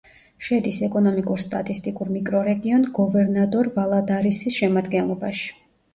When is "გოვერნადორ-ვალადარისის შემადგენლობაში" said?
3.01-5.47